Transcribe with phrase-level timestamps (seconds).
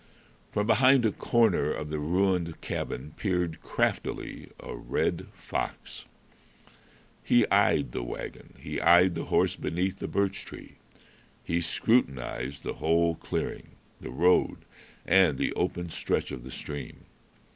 [0.51, 6.05] From behind a corner of the ruined cabin peered craftily a red fox.
[7.23, 10.77] He eyed the wagon, he eyed the horse beneath the birch tree,
[11.43, 14.65] he scrutinized the whole clearing, the road,
[15.05, 17.05] and the open stretch of the stream.